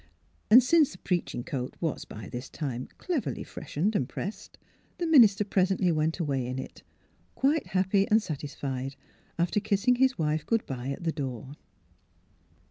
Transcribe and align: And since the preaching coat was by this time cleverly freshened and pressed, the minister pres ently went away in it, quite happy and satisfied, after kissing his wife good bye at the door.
And 0.49 0.63
since 0.63 0.93
the 0.93 0.97
preaching 0.97 1.43
coat 1.43 1.75
was 1.79 2.05
by 2.05 2.27
this 2.27 2.49
time 2.49 2.87
cleverly 2.97 3.43
freshened 3.43 3.95
and 3.95 4.09
pressed, 4.09 4.57
the 4.97 5.05
minister 5.05 5.43
pres 5.43 5.69
ently 5.69 5.93
went 5.93 6.17
away 6.19 6.43
in 6.47 6.57
it, 6.57 6.81
quite 7.35 7.67
happy 7.67 8.07
and 8.07 8.19
satisfied, 8.19 8.95
after 9.37 9.59
kissing 9.59 9.97
his 9.97 10.17
wife 10.17 10.43
good 10.43 10.65
bye 10.65 10.87
at 10.89 11.03
the 11.03 11.11
door. 11.11 11.51